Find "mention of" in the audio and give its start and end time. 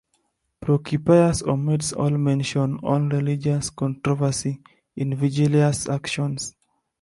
2.09-3.11